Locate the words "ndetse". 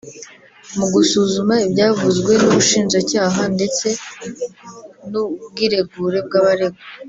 3.55-3.87